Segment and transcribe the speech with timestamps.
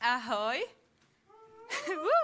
[0.00, 0.64] Ahoj.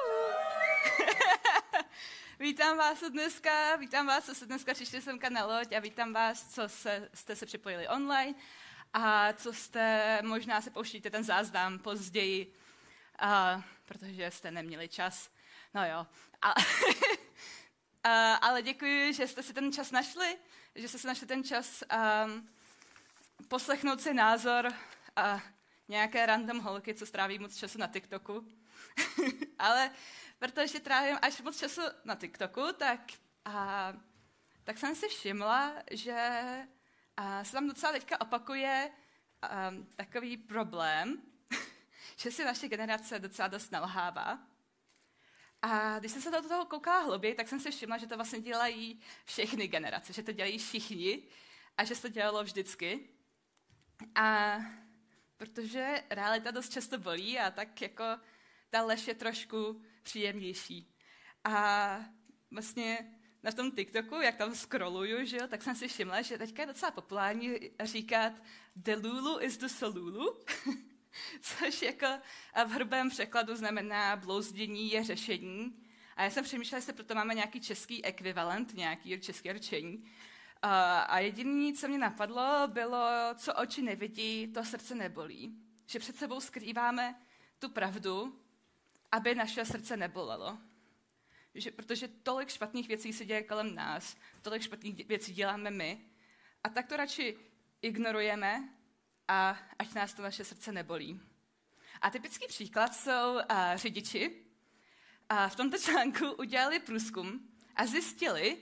[2.40, 6.54] vítám vás dneska, vítám vás, co se dneska přišli semka na loď a vítám vás,
[6.54, 8.34] co se, jste se připojili online
[8.92, 12.54] a co jste, možná se pouštíte ten záznam později,
[13.18, 15.30] a, protože jste neměli čas.
[15.74, 16.06] No jo.
[16.42, 16.54] A,
[18.02, 20.36] a, ale děkuji, že jste si ten čas našli,
[20.74, 21.82] že jste si našli ten čas
[22.26, 22.48] um,
[23.48, 24.72] poslechnout si názor
[25.16, 25.42] a
[25.88, 28.48] nějaké random holky, co stráví moc času na TikToku.
[29.58, 29.90] Ale
[30.38, 33.00] protože trávím až moc času na TikToku, tak,
[33.44, 33.92] a,
[34.64, 36.42] tak jsem si všimla, že
[37.16, 38.90] a, se tam docela teďka opakuje
[39.42, 41.22] a, takový problém,
[42.16, 44.38] že si naše generace docela dost nalhává.
[45.62, 48.40] A když jsem se do toho koukala hlouběji, tak jsem si všimla, že to vlastně
[48.40, 51.22] dělají všechny generace, že to dělají všichni
[51.76, 53.08] a že se to dělalo vždycky.
[54.14, 54.56] A
[55.36, 58.04] protože realita dost často bolí a tak jako
[58.70, 60.94] ta lež je trošku příjemnější.
[61.44, 61.98] A
[62.50, 66.62] vlastně na tom TikToku, jak tam scrolluju, že jo, tak jsem si všimla, že teďka
[66.62, 68.32] je docela populární říkat
[68.76, 70.40] the Lulu is the Solulu,
[71.40, 72.06] což jako
[72.66, 75.82] v hrubém překladu znamená blouzdění je řešení.
[76.16, 79.50] A já jsem přemýšlela, jestli proto máme nějaký český ekvivalent, nějaký český
[80.62, 85.58] A jediné, co mě napadlo, bylo, co oči nevidí, to srdce nebolí.
[85.86, 87.14] Že před sebou skrýváme
[87.58, 88.40] tu pravdu,
[89.12, 90.58] aby naše srdce nebolelo.
[91.54, 96.00] Že, protože tolik špatných věcí se děje kolem nás, tolik špatných věcí děláme my,
[96.64, 97.38] a tak to radši
[97.82, 98.68] ignorujeme
[99.28, 101.20] a ať nás to naše srdce nebolí.
[102.00, 104.42] A typický příklad jsou a, řidiči.
[105.28, 108.56] A v tomto článku udělali průzkum a zjistili,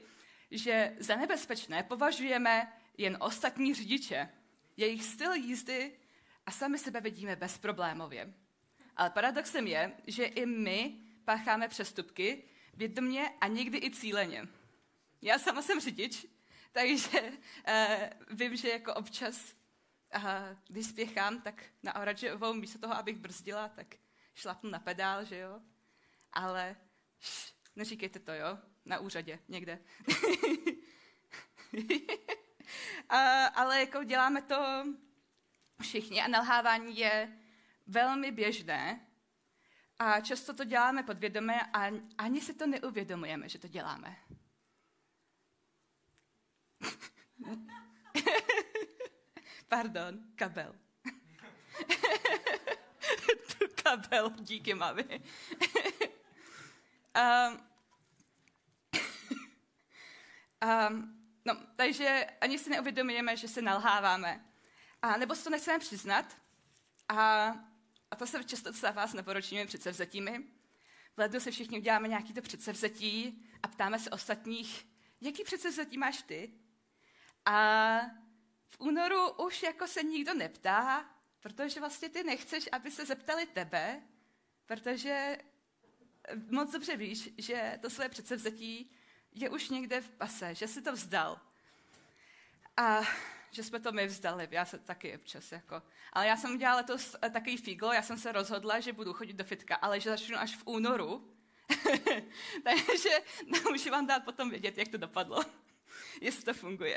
[0.55, 4.29] že za nebezpečné považujeme jen ostatní řidiče,
[4.77, 5.99] jejich styl jízdy
[6.47, 8.35] a sami sebe vidíme bezproblémově.
[8.97, 12.45] Ale paradoxem je, že i my pácháme přestupky
[12.75, 14.49] vědomě a někdy i cíleně.
[15.23, 16.27] Já sama jsem řidič,
[16.73, 19.55] takže uh, vím, že jako občas,
[20.17, 20.23] uh,
[20.69, 23.95] když spěchám, tak na oranžovou místo toho, abych brzdila, tak
[24.35, 25.61] šlapnu na pedál, že jo?
[26.33, 26.77] Ale
[27.21, 28.59] š, neříkejte to, jo?
[28.85, 29.79] Na úřadě někde.
[33.09, 34.85] a, ale jako děláme to
[35.83, 37.39] všichni a nalhávání je
[37.87, 39.07] velmi běžné
[39.99, 44.17] a často to děláme podvědomě a ani si to neuvědomujeme, že to děláme.
[49.69, 50.75] Pardon, kabel.
[53.83, 55.23] kabel, díky mami.
[57.17, 57.74] um,
[60.65, 64.45] Um, no, takže ani si neuvědomujeme, že se nalháváme.
[65.03, 66.37] A nebo si to nechceme přiznat.
[67.09, 67.47] A,
[68.11, 70.45] a to se často stává s neporočními předsevzetími.
[71.17, 74.87] V lednu se všichni uděláme nějaký to předsevzetí a ptáme se ostatních,
[75.21, 76.53] jaký předsevzetí máš ty?
[77.45, 78.01] A
[78.69, 81.11] v únoru už jako se nikdo neptá,
[81.41, 84.03] protože vlastně ty nechceš, aby se zeptali tebe,
[84.67, 85.39] protože
[86.51, 88.91] moc dobře víš, že to své předsevzetí
[89.35, 91.41] je už někde v pase, že si to vzdal.
[92.77, 93.01] A
[93.51, 95.83] že jsme to my vzdali, já se taky občas jako.
[96.13, 99.45] Ale já jsem udělala to takový fíglo, já jsem se rozhodla, že budu chodit do
[99.45, 101.35] fitka, ale že začnu až v únoru.
[102.65, 103.11] Takže
[103.71, 105.43] můžu vám dát potom vědět, jak to dopadlo,
[106.21, 106.97] jestli to funguje.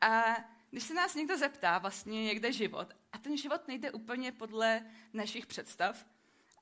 [0.00, 0.36] a
[0.70, 5.46] když se nás někdo zeptá vlastně někde život, a ten život nejde úplně podle našich
[5.46, 6.06] představ,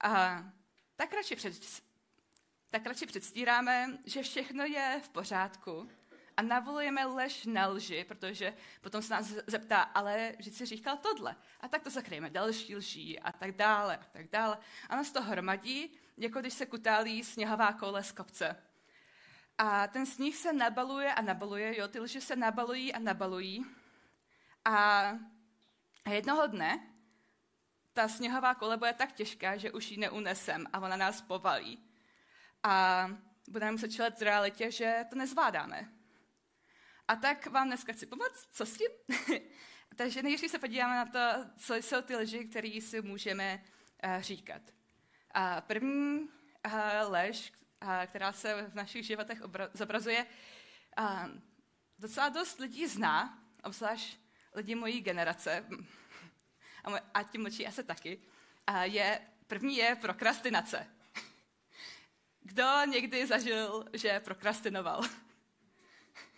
[0.00, 0.44] a
[0.96, 1.82] tak radši před,
[2.70, 5.90] tak radši předstíráme, že všechno je v pořádku
[6.37, 11.37] a navolujeme lež na lži, protože potom se nás zeptá, ale že si říkal tohle.
[11.61, 14.58] A tak to zakryjeme další lží a tak dále a tak dále.
[14.88, 18.56] A nás to hromadí, jako když se kutálí sněhová koule z kopce.
[19.58, 23.67] A ten sníh se nabaluje a nabaluje, jo, ty lži se nabalují a nabalují.
[24.64, 25.05] A
[26.10, 26.90] jednoho dne
[27.93, 31.94] ta sněhová kole bude tak těžká, že už ji neunesem a ona nás povalí
[32.64, 33.06] a
[33.49, 35.88] budeme muset čelit realitě, že to nezvládáme.
[37.08, 38.90] A tak vám dneska chci pomoct, co s tím?
[39.96, 43.62] Takže nejdřív se podíváme na to, co jsou ty lži, které si můžeme
[44.05, 44.62] uh, říkat.
[45.31, 46.72] A první uh,
[47.08, 47.52] lež,
[47.82, 50.26] uh, která se v našich životech obra- zobrazuje,
[51.00, 51.28] uh,
[51.99, 54.19] docela dost lidí zná, obzvlášť
[54.55, 55.67] lidi mojí generace,
[56.84, 58.20] a, moj, a ti mladší asi taky,
[58.70, 60.87] uh, je, první je prokrastinace.
[62.46, 65.02] Kdo někdy zažil, že prokrastinoval?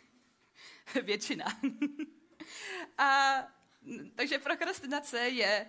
[1.02, 1.44] Většina.
[2.98, 3.36] A
[4.14, 5.66] takže prokrastinace je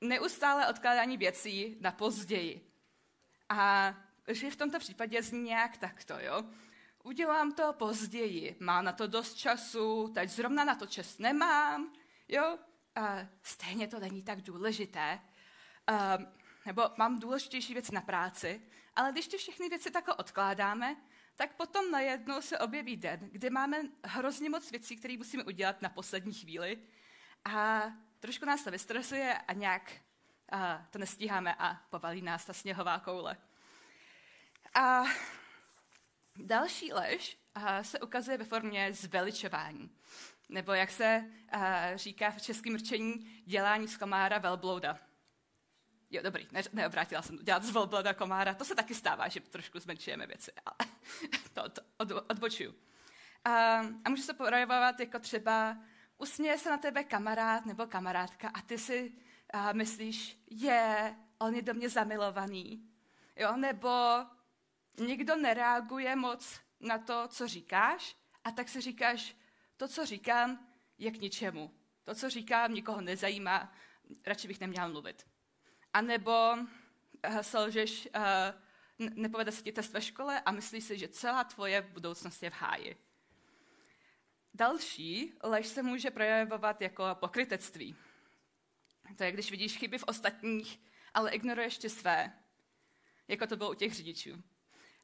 [0.00, 2.70] neustále odkládání věcí na později.
[3.48, 3.94] A
[4.28, 6.44] že v tomto případě zní nějak takto, jo.
[7.02, 11.92] Udělám to později, mám na to dost času, teď zrovna na to čas nemám,
[12.28, 12.58] jo.
[12.94, 15.20] A stejně to není tak důležité.
[15.86, 16.18] A,
[16.66, 18.62] nebo mám důležitější věci na práci,
[18.98, 20.96] ale když ty všechny věci takhle odkládáme,
[21.36, 25.88] tak potom najednou se objeví den, kdy máme hrozně moc věcí, které musíme udělat na
[25.88, 26.78] poslední chvíli
[27.44, 27.82] a
[28.20, 29.92] trošku nás to vystresuje a nějak
[30.52, 33.36] a to nestíháme a povalí nás ta sněhová koule.
[34.74, 35.04] A
[36.36, 39.90] další lež a, se ukazuje ve formě zveličování.
[40.48, 45.07] Nebo jak se a, říká v českém rčení, dělání z komára velblouda.
[46.10, 48.54] Jo, dobrý, ne, neobrátila jsem dělat z velblouda komára.
[48.54, 50.90] To se taky stává, že trošku zmenšujeme věci, ale
[51.52, 52.74] to, to od, odbočuju.
[53.44, 53.50] A,
[54.04, 55.76] a může se projevovat jako třeba
[56.18, 59.12] usměje se na tebe kamarád nebo kamarádka a ty si
[59.52, 62.90] a myslíš, je, on je do mě zamilovaný.
[63.36, 63.90] Jo, nebo
[65.00, 69.36] někdo nereaguje moc na to, co říkáš a tak si říkáš,
[69.76, 70.68] to, co říkám,
[70.98, 71.74] je k ničemu.
[72.04, 73.72] To, co říkám, nikoho nezajímá,
[74.26, 75.26] radši bych neměl mluvit.
[75.92, 81.08] A nebo uh, selžeš, uh, nepovede se ti test ve škole a myslíš si, že
[81.08, 82.96] celá tvoje budoucnost je v háji.
[84.54, 87.96] Další lež se může projevovat jako pokrytectví.
[89.16, 90.80] To je, když vidíš chyby v ostatních,
[91.14, 92.32] ale ignoruješ ty své,
[93.28, 94.42] jako to bylo u těch řidičů.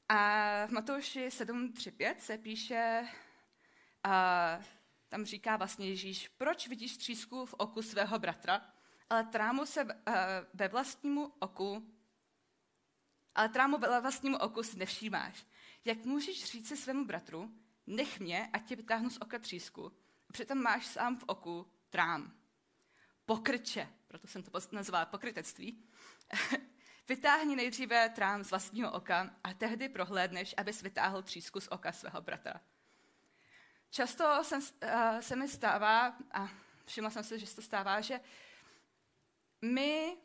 [0.09, 3.09] A v Matouši 7.3.5 se píše,
[4.05, 4.61] a
[5.09, 8.74] tam říká vlastně Ježíš, proč vidíš třísku v oku svého bratra,
[9.15, 9.87] ale trámu se
[10.55, 11.95] ve vlastnímu oku,
[13.35, 15.47] ale trámu ve vlastnímu oku si nevšímáš.
[15.85, 17.51] Jak můžeš říct si svému bratru,
[17.87, 19.93] nech mě, ať tě vytáhnu z oka třísku,
[20.29, 22.33] a přitom máš sám v oku trám
[23.27, 25.85] pokrče, proto jsem to nazvala pokrytectví,
[27.09, 32.21] vytáhni nejdříve trám z vlastního oka a tehdy prohlédneš, abys vytáhl třísku z oka svého
[32.21, 32.61] bratra.
[33.91, 36.49] Často jsem, uh, se mi stává, a
[36.87, 38.21] všimla jsem si, že se to stává, že
[39.65, 40.17] my,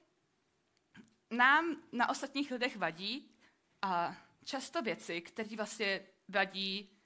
[1.31, 3.35] nám na ostatních lidech vadí
[3.81, 6.97] a často věci, které vlastně vadí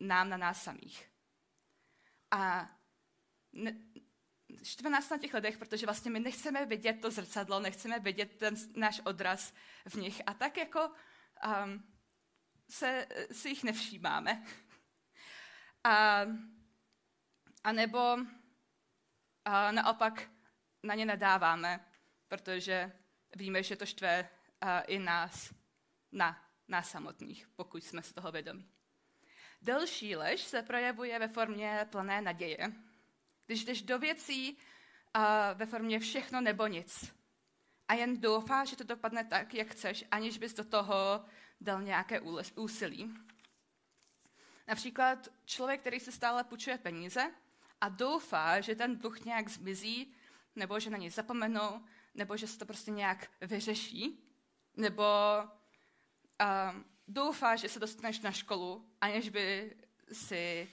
[0.00, 1.10] nám na nás samých.
[2.30, 2.70] A
[3.52, 3.76] ne,
[4.62, 8.54] štve nás na těch lidech, protože vlastně my nechceme vidět to zrcadlo, nechceme vidět ten
[8.76, 9.52] náš odraz
[9.88, 10.90] v nich a tak jako
[11.64, 11.94] um,
[12.70, 14.46] se, si jich nevšímáme.
[15.84, 16.22] A,
[17.64, 18.18] a nebo
[19.44, 20.35] a naopak
[20.86, 21.86] na ně nedáváme,
[22.28, 22.92] protože
[23.36, 24.28] víme, že to štve
[24.86, 25.54] i nás,
[26.12, 28.68] na nás samotných, pokud jsme z toho vědomí.
[29.62, 32.72] Další lež se projevuje ve formě plné naděje.
[33.46, 34.58] Když jdeš do věcí
[35.54, 37.14] ve formě všechno nebo nic.
[37.88, 41.24] A jen doufá, že to dopadne tak, jak chceš, aniž bys do toho
[41.60, 42.20] dal nějaké
[42.56, 43.14] úsilí.
[44.68, 47.30] Například člověk, který se stále půjčuje peníze
[47.80, 50.14] a doufá, že ten dluh nějak zmizí,
[50.56, 51.84] nebo že na něj zapomenou,
[52.14, 54.30] nebo že se to prostě nějak vyřeší,
[54.76, 55.04] nebo
[56.42, 59.76] uh, doufá, že se dostaneš na školu, aniž by
[60.12, 60.68] si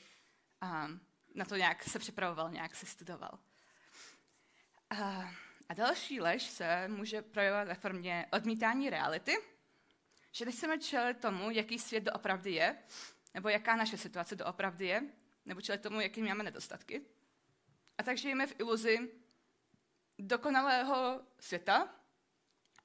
[0.61, 0.99] um,
[1.35, 3.39] na to nějak se připravoval, nějak se studoval.
[4.89, 5.33] A,
[5.69, 9.37] a další lež se může projevovat ve formě odmítání reality,
[10.31, 12.77] že nechceme čelit tomu, jaký svět doopravdy je,
[13.33, 15.03] nebo jaká naše situace doopravdy je,
[15.45, 17.01] nebo čelit tomu, jaký máme nedostatky.
[17.97, 19.11] A tak žijeme v iluzi
[20.19, 21.95] dokonalého světa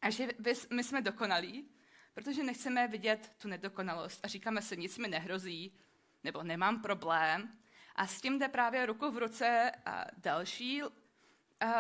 [0.01, 0.29] a že
[0.71, 1.71] my jsme dokonalí,
[2.15, 5.79] protože nechceme vidět tu nedokonalost a říkáme se, nic mi nehrozí,
[6.25, 7.59] nebo nemám problém,
[7.95, 10.83] a s tím jde právě ruku v ruce a další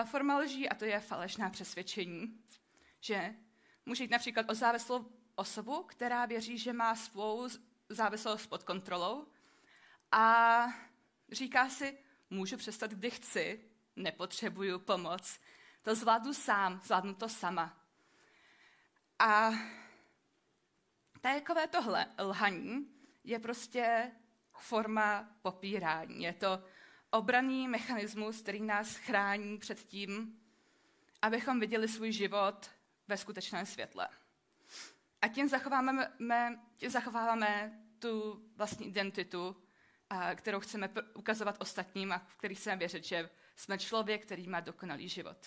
[0.05, 2.45] forma lží, a to je falešná přesvědčení.
[3.01, 3.35] Že
[3.87, 7.49] může jít například o závislou osobu, která věří, že má svou
[7.89, 9.27] závislost pod kontrolou
[10.13, 10.67] a
[11.33, 11.99] říká si,
[12.31, 13.68] můžu přestat, kdy chci,
[14.03, 15.41] nepotřebuju pomoc,
[15.83, 17.77] to zvládnu sám, zvládnu to sama.
[19.19, 19.51] A
[21.21, 22.89] takové tohle lhaní
[23.25, 24.13] je prostě
[24.59, 26.23] forma popírání.
[26.23, 26.65] Je to
[27.11, 30.41] obraný mechanismus, který nás chrání před tím,
[31.23, 32.71] abychom viděli svůj život
[33.09, 34.09] ve skutečném světle.
[35.23, 36.13] A tím zachováváme,
[36.75, 39.63] tím zachováváme tu vlastní identitu,
[40.35, 45.09] kterou chceme ukazovat ostatním a v který chceme věřit, že jsme člověk, který má dokonalý
[45.09, 45.47] život.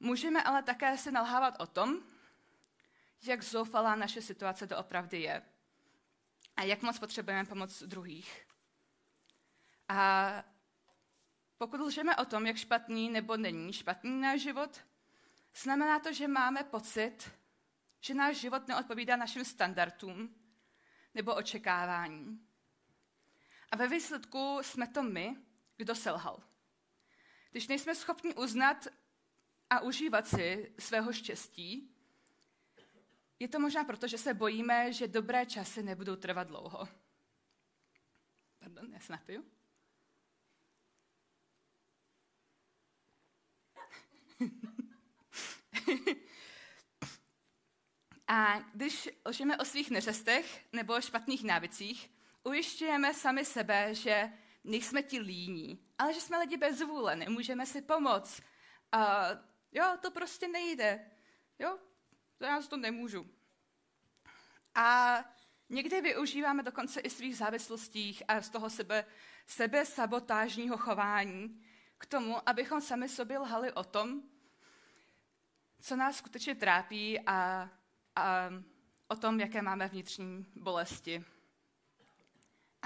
[0.00, 2.02] Můžeme ale také se nalhávat o tom,
[3.22, 5.42] jak zoufalá naše situace doopravdy je
[6.56, 8.46] a jak moc potřebujeme pomoc druhých.
[9.88, 10.44] A
[11.58, 14.84] pokud lžeme o tom, jak špatný nebo není špatný náš život,
[15.56, 17.30] znamená to, že máme pocit,
[18.00, 20.34] že náš život neodpovídá našim standardům
[21.14, 22.46] nebo očekávání.
[23.70, 25.36] A ve výsledku jsme to my,
[25.76, 26.53] kdo selhal.
[27.54, 28.86] Když nejsme schopni uznat
[29.70, 31.94] a užívat si svého štěstí,
[33.38, 36.88] je to možná proto, že se bojíme, že dobré časy nebudou trvat dlouho.
[38.58, 39.44] Pardon, já se napiju.
[48.26, 52.10] A když lžeme o svých neřestech nebo špatných návicích,
[52.44, 54.32] ujišťujeme sami sebe, že
[54.64, 58.42] nejsme ti líní, ale že jsme lidi bez vůle, nemůžeme si pomoct.
[58.92, 59.26] A
[59.72, 61.10] jo, to prostě nejde.
[61.58, 61.78] Jo,
[62.38, 63.26] to já to nemůžu.
[64.74, 65.18] A
[65.68, 69.04] někdy využíváme dokonce i svých závislostí a z toho sebe,
[69.46, 71.64] sebe sabotážního chování
[71.98, 74.22] k tomu, abychom sami sobě lhali o tom,
[75.80, 77.70] co nás skutečně trápí a,
[78.16, 78.50] a
[79.08, 81.24] o tom, jaké máme vnitřní bolesti.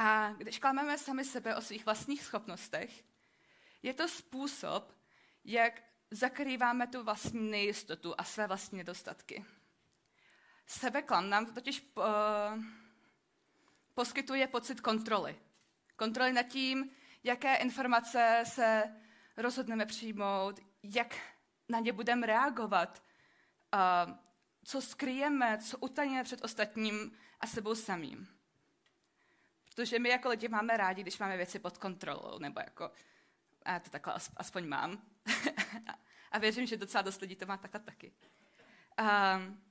[0.00, 3.04] A když klameme sami sebe o svých vlastních schopnostech,
[3.82, 4.92] je to způsob,
[5.44, 9.44] jak zakrýváme tu vlastní nejistotu a své vlastní nedostatky.
[10.66, 12.04] Sebeklam nám to totiž uh,
[13.94, 15.38] poskytuje pocit kontroly.
[15.96, 16.90] Kontroly nad tím,
[17.24, 18.96] jaké informace se
[19.36, 21.16] rozhodneme přijmout, jak
[21.68, 23.02] na ně budeme reagovat,
[23.74, 24.14] uh,
[24.64, 28.37] co skryjeme, co utajíme před ostatním a sebou samým.
[29.78, 32.90] Protože my jako lidi máme rádi, když máme věci pod kontrolou, nebo jako,
[33.66, 35.02] já to takhle aspoň mám.
[36.32, 38.12] a věřím, že docela dost lidí to má takhle taky.
[39.00, 39.62] Um,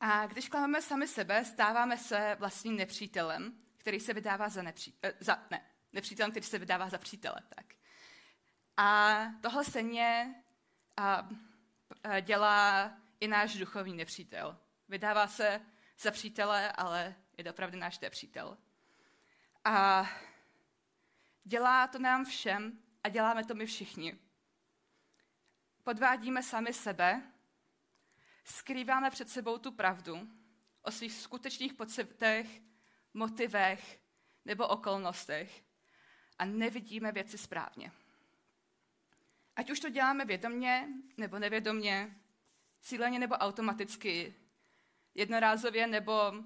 [0.00, 5.12] a když klameme sami sebe, stáváme se vlastním nepřítelem, který se vydává za, nepří, eh,
[5.20, 7.40] za ne, nepřítelem, který se vydává za přítele.
[7.48, 7.66] Tak.
[8.76, 10.34] A tohle stejně
[10.96, 11.28] a,
[12.04, 14.58] a dělá i náš duchovní nepřítel.
[14.88, 15.60] Vydává se
[15.98, 18.58] za přítele, ale je opravdu náš nepřítel.
[19.68, 20.08] A
[21.44, 24.18] dělá to nám všem a děláme to my všichni.
[25.82, 27.22] Podvádíme sami sebe,
[28.44, 30.28] skrýváme před sebou tu pravdu
[30.82, 32.46] o svých skutečných pocitech,
[33.14, 34.00] motivech
[34.44, 35.64] nebo okolnostech
[36.38, 37.92] a nevidíme věci správně.
[39.56, 42.16] Ať už to děláme vědomně nebo nevědomně,
[42.80, 44.34] cíleně nebo automaticky,
[45.14, 46.38] jednorázově nebo uh,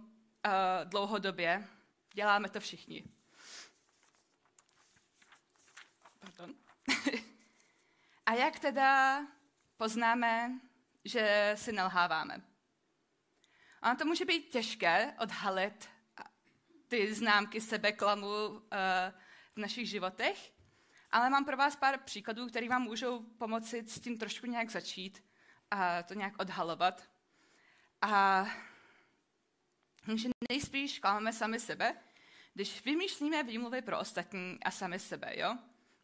[0.84, 1.68] dlouhodobě,
[2.14, 3.04] děláme to všichni.
[6.18, 6.54] Pardon.
[8.26, 9.20] a jak teda
[9.76, 10.60] poznáme,
[11.04, 12.42] že si nelháváme?
[13.82, 15.88] Ono to může být těžké odhalit
[16.88, 18.58] ty známky sebeklamu uh,
[19.54, 20.52] v našich životech,
[21.10, 25.24] ale mám pro vás pár příkladů, které vám můžou pomoci s tím trošku nějak začít
[25.70, 27.08] a to nějak odhalovat.
[28.02, 28.46] A
[30.14, 31.96] že nejspíš klameme sami sebe,
[32.54, 35.58] když vymýšlíme výmluvy pro ostatní a sami sebe, jo?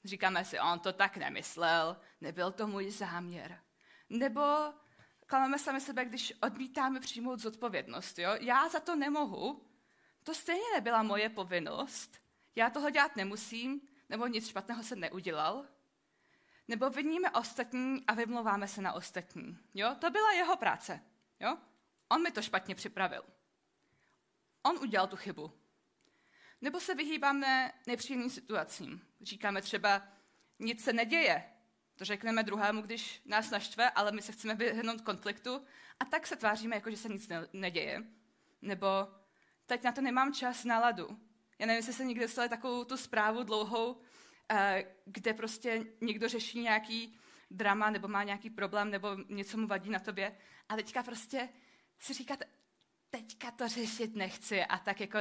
[0.05, 3.61] Říkáme si, on to tak nemyslel, nebyl to můj záměr.
[4.11, 4.43] Nebo
[5.27, 8.31] klameme sami sebe, když odmítáme přijmout zodpovědnost, jo?
[8.41, 9.67] Já za to nemohu,
[10.23, 12.19] to stejně nebyla moje povinnost,
[12.57, 15.67] já toho dělat nemusím, nebo nic špatného jsem neudělal.
[16.69, 19.59] Nebo viníme ostatní a vymlouváme se na ostatní.
[19.75, 19.97] Jo?
[19.99, 21.01] To byla jeho práce.
[21.41, 21.59] Jo?
[22.09, 23.23] On mi to špatně připravil.
[24.67, 25.53] On udělal tu chybu.
[26.61, 29.07] Nebo se vyhýbáme nepříjemným situacím.
[29.21, 30.03] Říkáme třeba,
[30.59, 31.45] nic se neděje.
[31.97, 35.65] To řekneme druhému, když nás naštve, ale my se chceme vyhnout konfliktu
[36.01, 38.05] a tak se tváříme, jako že se nic ne- neděje.
[38.63, 38.87] Nebo
[39.67, 41.21] teď na to nemám čas, náladu.
[41.59, 44.01] Já nevím, jestli se někdy dostali takovou tu zprávu dlouhou,
[44.51, 47.19] eh, kde prostě někdo řeší nějaký
[47.51, 50.37] drama nebo má nějaký problém nebo něco mu vadí na tobě
[50.69, 51.49] a teďka prostě
[51.99, 52.45] si říkáte,
[53.17, 55.19] teďka to řešit nechci a tak jako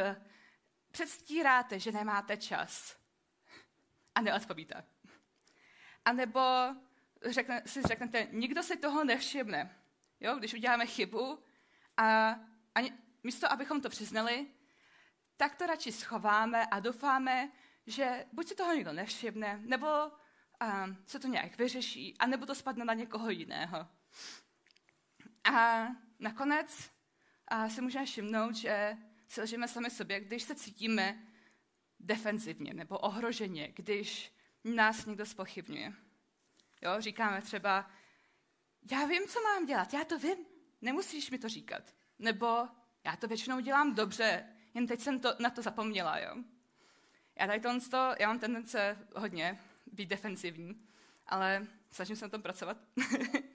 [0.92, 2.98] předstíráte, že nemáte čas
[4.16, 4.84] a neodpovíte.
[6.06, 6.40] A nebo
[7.26, 9.80] řekne, si řeknete, nikdo si toho nevšimne.
[10.20, 11.44] Jo, když uděláme chybu
[11.98, 12.36] a
[12.76, 14.48] ani, místo, abychom to přiznali,
[15.38, 17.52] tak to radši schováme a doufáme,
[17.88, 22.56] že buď si toho nikdo nevšimne, nebo um, se to nějak vyřeší, a nebo to
[22.56, 23.88] spadne na někoho jiného.
[25.44, 25.88] A
[26.20, 26.95] nakonec
[27.48, 28.98] a si můžeme všimnout, že
[29.28, 31.28] si lžeme sami sobě, když se cítíme
[32.00, 34.34] defenzivně nebo ohroženě, když
[34.64, 35.94] nás někdo spochybňuje.
[36.82, 37.92] Jo, říkáme třeba,
[38.92, 40.38] já vím, co mám dělat, já to vím,
[40.82, 41.84] nemusíš mi to říkat.
[42.20, 42.68] Nebo
[43.04, 46.20] já to většinou dělám dobře, jen teď jsem to, na to zapomněla.
[46.20, 46.36] Jo.
[47.40, 47.60] Já tady
[47.90, 50.88] to, já mám tendence hodně být defensivní,
[51.28, 52.78] ale snažím se na tom pracovat.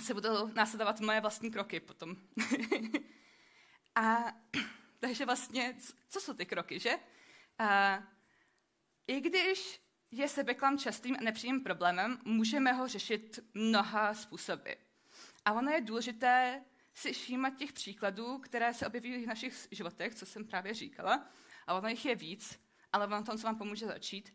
[0.00, 2.16] se budou následovat moje vlastní kroky potom.
[3.94, 4.32] a
[5.00, 5.76] takže vlastně,
[6.08, 6.98] co jsou ty kroky, že?
[7.58, 8.02] A,
[9.06, 9.80] I když
[10.10, 14.72] je sebeklam častým a nepříjemným problémem, můžeme ho řešit mnoha způsoby.
[15.44, 20.26] A ono je důležité si všímat těch příkladů, které se objeví v našich životech, co
[20.26, 21.28] jsem právě říkala,
[21.66, 22.60] a ono jich je víc,
[22.92, 24.34] ale ono to, co vám pomůže začít,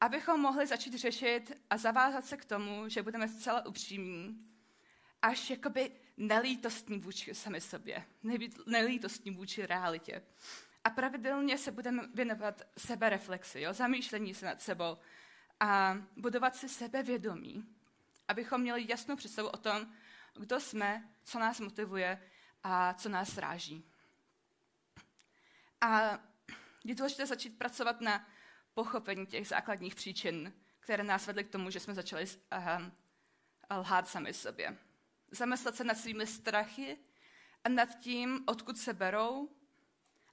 [0.00, 4.49] abychom mohli začít řešit a zavázat se k tomu, že budeme zcela upřímní,
[5.22, 8.04] až jakoby nelítostní vůči sami sobě,
[8.66, 10.22] nelítostní vůči realitě.
[10.84, 13.72] A pravidelně se budeme věnovat sebereflexi, jo?
[13.72, 14.98] zamýšlení se nad sebou
[15.60, 17.64] a budovat si sebevědomí,
[18.28, 19.92] abychom měli jasnou představu o tom,
[20.34, 22.22] kdo jsme, co nás motivuje
[22.62, 23.84] a co nás ráží.
[25.80, 26.18] A
[26.84, 28.28] je důležité začít pracovat na
[28.74, 34.34] pochopení těch základních příčin, které nás vedly k tomu, že jsme začali uh, lhát sami
[34.34, 34.78] sobě.
[35.30, 36.98] Zamyslet se nad svými strachy
[37.64, 39.48] a nad tím, odkud se berou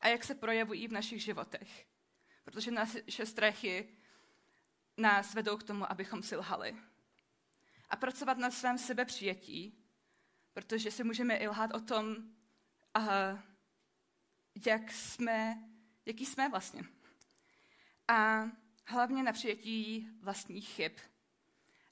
[0.02, 1.88] a jak se projevují v našich životech.
[2.44, 3.98] Protože naše strachy
[4.98, 6.78] nás vedou k tomu, abychom si lhali.
[7.90, 9.84] A pracovat na svém sebepřijetí,
[10.54, 12.16] protože si můžeme i lhát o tom,
[12.98, 13.40] uh,
[14.66, 15.64] jak jsme,
[16.06, 16.84] jaký jsme vlastně.
[18.08, 18.50] A
[18.86, 20.92] hlavně na přijetí vlastních chyb.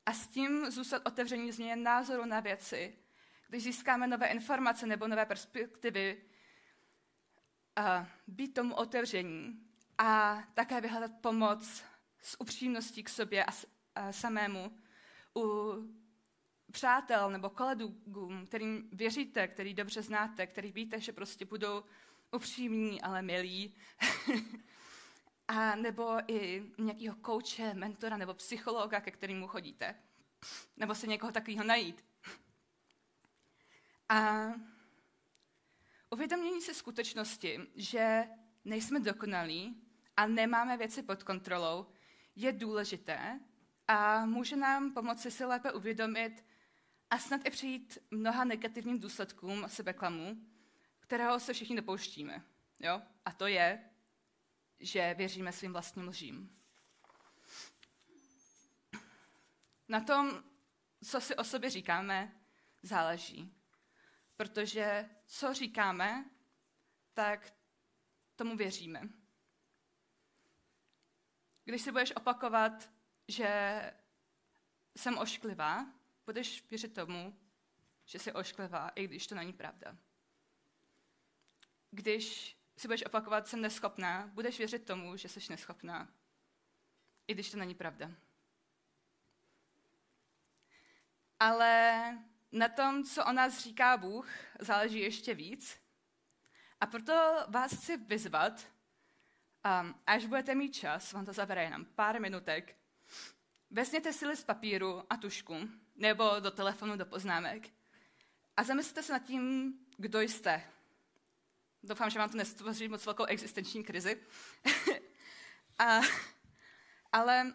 [0.05, 2.97] A s tím zůstat otevření změně názoru na věci,
[3.47, 6.21] když získáme nové informace nebo nové perspektivy,
[8.27, 9.59] být tomu otevření
[9.97, 11.83] a také vyhledat pomoc
[12.21, 13.51] s upřímností k sobě a,
[14.11, 14.77] samému
[15.37, 15.73] u
[16.71, 18.01] přátel nebo kolegů,
[18.45, 21.83] kterým věříte, který dobře znáte, který víte, že prostě budou
[22.31, 23.75] upřímní, ale milí.
[25.47, 29.95] a nebo i nějakého kouče, mentora nebo psychologa, ke kterému chodíte.
[30.77, 32.05] Nebo si někoho takového najít.
[34.09, 34.47] A
[36.09, 38.23] uvědomění se skutečnosti, že
[38.65, 39.81] nejsme dokonalí
[40.17, 41.87] a nemáme věci pod kontrolou,
[42.35, 43.39] je důležité
[43.87, 46.45] a může nám pomoci si lépe uvědomit
[47.09, 50.37] a snad i přijít mnoha negativním důsledkům sebeklamu,
[50.99, 52.43] kterého se všichni dopouštíme.
[52.79, 53.01] Jo?
[53.25, 53.89] A to je,
[54.79, 56.57] že věříme svým vlastním lžím.
[59.87, 60.43] Na tom,
[61.03, 62.41] co si o sobě říkáme,
[62.83, 63.53] záleží.
[64.37, 66.29] Protože co říkáme,
[67.13, 67.53] tak
[68.35, 69.01] tomu věříme.
[71.65, 72.89] Když si budeš opakovat,
[73.27, 73.49] že
[74.95, 75.93] jsem ošklivá,
[76.25, 77.39] budeš věřit tomu,
[78.05, 79.97] že jsi ošklivá, i když to není pravda.
[81.91, 86.13] Když si budeš opakovat, jsem neschopná, budeš věřit tomu, že jsi neschopná,
[87.27, 88.11] i když to není pravda.
[91.39, 95.77] Ale na tom, co o nás říká Bůh, záleží ještě víc.
[96.81, 98.67] A proto vás chci vyzvat,
[99.81, 102.75] um, až budete mít čas, vám to zabere jenom pár minutek,
[103.69, 105.55] vezměte si list papíru a tušku,
[105.95, 107.69] nebo do telefonu, do poznámek
[108.57, 110.63] a zamyslete se nad tím, kdo jste.
[111.83, 114.21] Doufám, že vám to nestvoří moc velkou existenční krizi.
[115.79, 116.01] a,
[117.11, 117.53] ale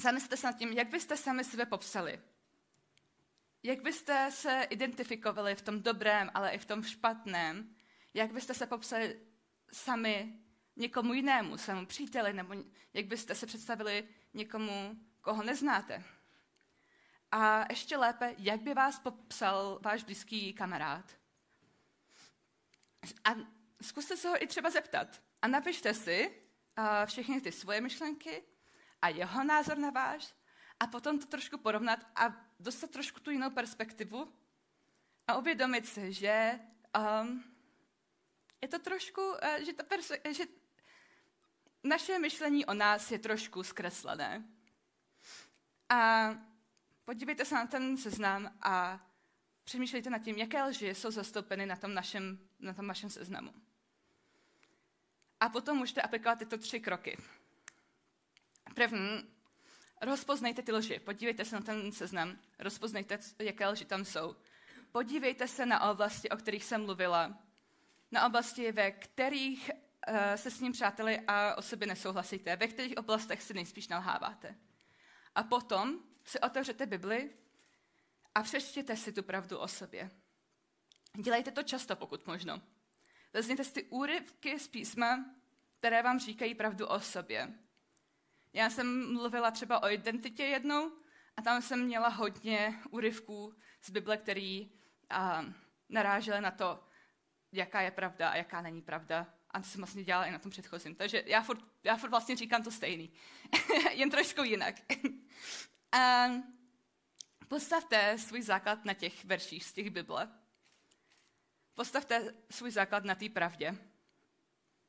[0.00, 2.20] zamyslete se nad tím, jak byste sami sebe popsali.
[3.68, 7.74] Jak byste se identifikovali v tom dobrém, ale i v tom špatném?
[8.14, 9.20] Jak byste se popsali
[9.72, 10.38] sami
[10.76, 12.54] někomu jinému, svému příteli, nebo
[12.94, 16.04] jak byste se představili někomu, koho neznáte?
[17.30, 21.12] A ještě lépe, jak by vás popsal váš blízký kamarád?
[23.24, 23.34] A
[23.82, 25.22] zkuste se ho i třeba zeptat.
[25.42, 26.28] A napište si
[26.78, 28.42] uh, všechny ty svoje myšlenky
[29.02, 30.34] a jeho názor na váš
[30.80, 34.32] a potom to trošku porovnat a dostat trošku tu jinou perspektivu
[35.26, 36.60] a uvědomit si, že
[37.22, 37.44] um,
[38.60, 40.44] je to trošku, uh, že, ta perse- že
[41.84, 44.44] naše myšlení o nás je trošku zkreslené.
[45.88, 46.30] A
[47.04, 49.06] podívejte se na ten seznam a
[49.64, 53.54] přemýšlejte nad tím, jaké lži jsou zastoupeny na tom našem, na tom našem seznamu.
[55.40, 57.18] A potom můžete aplikovat tyto tři kroky.
[58.74, 59.37] První,
[60.00, 60.98] rozpoznejte ty lži.
[60.98, 64.36] Podívejte se na ten seznam, rozpoznejte, jaké lži tam jsou.
[64.92, 67.38] Podívejte se na oblasti, o kterých jsem mluvila.
[68.10, 72.56] Na oblasti, ve kterých uh, se s ním přáteli a o sobě nesouhlasíte.
[72.56, 74.54] Ve kterých oblastech si nejspíš nalháváte.
[75.34, 77.30] A potom si otevřete Bibli
[78.34, 80.10] a přečtěte si tu pravdu o sobě.
[81.16, 82.62] Dělejte to často, pokud možno.
[83.32, 85.24] Vezměte si ty úryvky z písma,
[85.78, 87.54] které vám říkají pravdu o sobě.
[88.58, 90.92] Já jsem mluvila třeba o identitě jednou
[91.36, 94.72] a tam jsem měla hodně úryvků z Bible, který
[95.10, 95.44] a,
[95.88, 96.84] narážely na to,
[97.52, 99.26] jaká je pravda a jaká není pravda.
[99.50, 100.94] A to jsem vlastně dělala i na tom předchozím.
[100.94, 103.12] Takže já furt, já furt vlastně říkám to stejný.
[103.92, 104.74] Jen trošku jinak.
[105.92, 106.26] a
[107.48, 110.28] postavte svůj základ na těch verších z těch Bible.
[111.74, 113.76] Postavte svůj základ na té pravdě.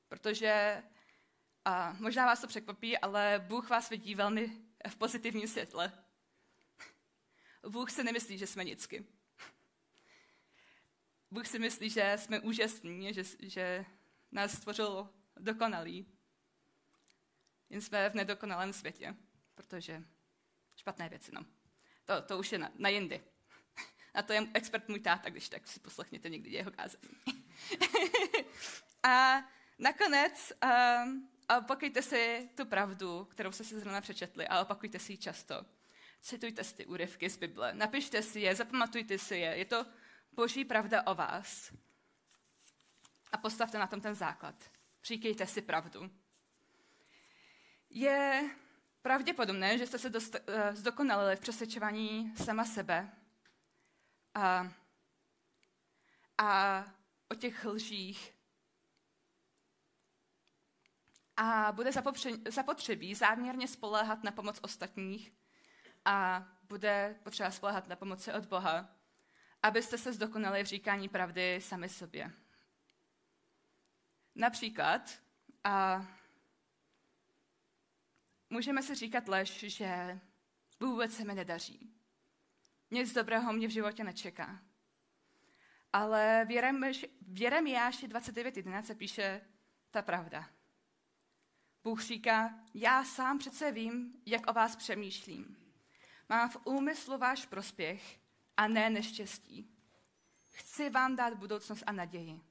[0.08, 0.84] Protože
[1.70, 4.52] a možná vás to překvapí, ale Bůh vás vidí velmi
[4.88, 5.92] v pozitivním světle.
[7.68, 9.06] Bůh se nemyslí, že jsme nicky.
[11.32, 13.86] Bůh si myslí, že jsme úžasní, že, že
[14.32, 16.06] nás stvořil dokonalý.
[17.70, 19.16] Jen jsme v nedokonalém světě,
[19.56, 20.04] protože
[20.76, 21.46] špatné věci, no.
[22.06, 23.24] To, to už je na, na jindy.
[24.14, 27.14] A to je expert můj táta, když tak si poslechněte někdy jeho kázání.
[29.04, 29.44] a
[29.80, 30.54] nakonec
[31.04, 35.66] um, opakujte si tu pravdu, kterou jste si zrovna přečetli a opakujte si ji často.
[36.22, 39.58] Citujte si ty úryvky z Bible, napište si je, zapamatujte si je.
[39.58, 39.86] Je to
[40.32, 41.74] boží pravda o vás.
[43.32, 44.56] A postavte na tom ten základ.
[45.04, 46.12] Říkejte si pravdu.
[47.90, 48.50] Je
[49.02, 53.12] pravděpodobné, že jste se dost, uh, zdokonalili v přesvědčování sama sebe
[54.36, 54.72] a,
[56.38, 56.86] a
[57.30, 58.39] o těch lžích.
[61.42, 61.92] A bude
[62.50, 65.34] zapotřebí záměrně spoléhat na pomoc ostatních
[66.06, 68.96] a bude potřeba spoléhat na pomoci od Boha,
[69.64, 72.32] abyste se zdokonali v říkání pravdy sami sobě.
[74.36, 75.02] Například,
[75.64, 76.06] a
[78.50, 80.20] můžeme si říkat lež, že
[80.80, 81.94] vůbec se mi nedaří.
[82.92, 84.60] Nic dobrého mě v životě nečeká.
[85.94, 86.52] Ale v
[87.42, 89.42] Jeremiáši 29.11 se píše
[89.92, 90.50] ta pravda.
[91.84, 95.58] Bůh říká, já sám přece vím, jak o vás přemýšlím.
[96.30, 98.20] Mám v úmyslu váš prospěch
[98.58, 99.72] a ne neštěstí.
[100.50, 102.42] Chci vám dát budoucnost a naději.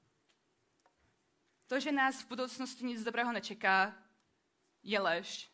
[1.66, 3.94] To, že nás v budoucnosti nic dobrého nečeká,
[4.82, 5.52] je lež.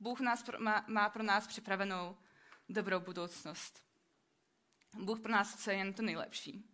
[0.00, 2.16] Bůh nás, má, má pro nás připravenou
[2.68, 3.82] dobrou budoucnost.
[4.94, 6.70] Bůh pro nás chce jen to nejlepší.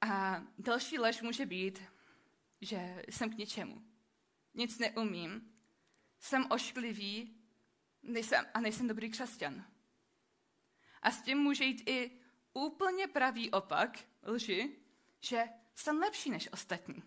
[0.00, 1.82] A další lež může být,
[2.64, 3.82] že jsem k ničemu.
[4.54, 5.54] Nic neumím.
[6.20, 7.40] Jsem ošklivý
[8.02, 9.64] nejsem, a nejsem dobrý křesťan.
[11.02, 12.20] A s tím může jít i
[12.52, 14.76] úplně pravý opak lži,
[15.20, 17.02] že jsem lepší než ostatní.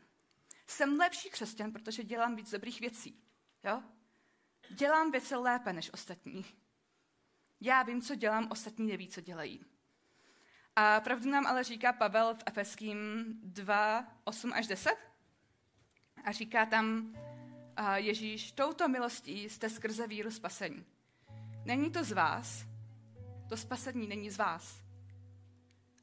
[0.68, 3.24] Jsem lepší křesťan, protože dělám víc dobrých věcí.
[3.64, 3.84] Jo?
[4.70, 6.46] Dělám věci lépe než ostatní.
[7.62, 9.66] Já vím, co dělám, ostatní neví, co dělají.
[10.76, 14.98] A pravdu nám ale říká Pavel v Efeským 2, 8 až 10.
[16.28, 17.16] A říká tam
[17.76, 20.86] a Ježíš, touto milostí jste skrze víru spasení.
[21.66, 22.66] Není to z vás,
[23.50, 24.84] to spasení není z vás,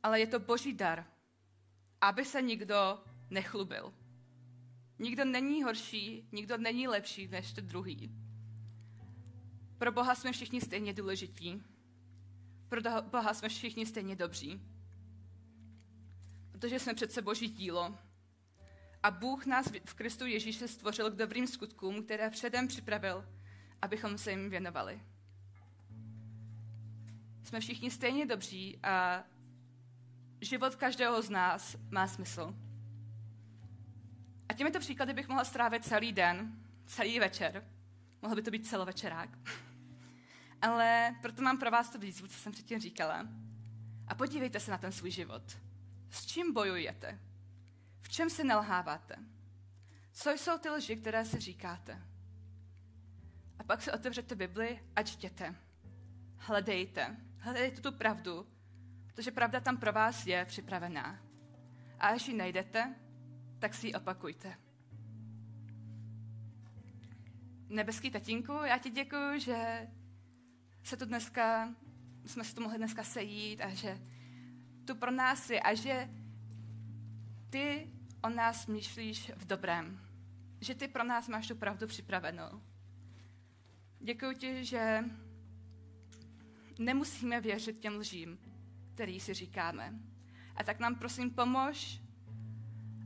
[0.02, 1.06] ale je to boží dar,
[2.00, 3.94] aby se nikdo nechlubil.
[4.98, 8.10] Nikdo není horší, nikdo není lepší než ten druhý.
[9.78, 11.62] Pro Boha jsme všichni stejně důležití.
[12.68, 14.60] Pro Boha jsme všichni stejně dobří.
[16.52, 17.98] Protože jsme přece boží dílo.
[19.04, 23.24] A Bůh nás v Kristu Ježíši stvořil k dobrým skutkům, které předem připravil,
[23.82, 25.02] abychom se jim věnovali.
[27.42, 29.24] Jsme všichni stejně dobří a
[30.40, 32.54] život každého z nás má smysl.
[34.48, 37.68] A těmito příklady bych mohla strávit celý den, celý večer.
[38.22, 39.30] Mohl by to být celovečerák.
[40.62, 43.28] Ale proto mám pro vás to výzvu, co jsem předtím říkala.
[44.08, 45.58] A podívejte se na ten svůj život.
[46.10, 47.18] S čím bojujete?
[48.04, 49.16] V čem se nelháváte?
[50.12, 52.02] Co jsou ty lži, které se říkáte?
[53.58, 55.54] A pak se otevřete Bibli a čtěte.
[56.36, 57.16] Hledejte.
[57.38, 58.46] Hledejte tu pravdu,
[59.06, 61.18] protože pravda tam pro vás je připravená.
[61.98, 62.94] A až ji najdete,
[63.58, 64.58] tak si ji opakujte.
[67.68, 69.88] Nebeský tatínku, já ti děkuji, že
[70.82, 71.74] se tu dneska,
[72.26, 73.98] jsme se tu mohli dneska sejít a že
[74.86, 76.08] tu pro nás je a že
[77.50, 77.93] ty
[78.24, 80.00] o nás myšlíš v dobrém.
[80.60, 82.62] Že ty pro nás máš tu pravdu připravenou.
[84.00, 85.04] Děkuji ti, že
[86.78, 88.38] nemusíme věřit těm lžím,
[88.94, 89.92] který si říkáme.
[90.56, 92.00] A tak nám prosím pomož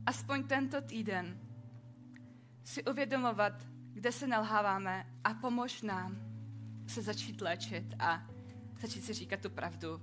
[0.05, 1.39] aspoň tento týden
[2.63, 6.17] si uvědomovat, kde se nalháváme a pomož nám
[6.87, 8.27] se začít léčit a
[8.81, 10.01] začít si říkat tu pravdu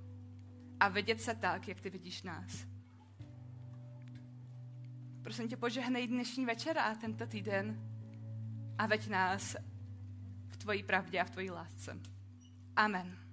[0.80, 2.75] a vidět se tak, jak ty vidíš nás.
[5.26, 7.80] Prosím tě, požehnej dnešní večer a tento týden
[8.78, 9.56] a veď nás
[10.48, 12.00] v tvojí pravdě a v tvojí lásce.
[12.76, 13.25] Amen.